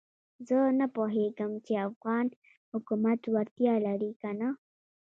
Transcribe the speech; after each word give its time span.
زه 0.47 0.57
نه 0.79 0.87
پوهېږم 0.95 1.51
چې 1.65 1.73
افغان 1.89 2.25
حکومت 2.71 3.19
وړتیا 3.33 3.73
لري 3.87 4.11
کنه. 4.21 4.49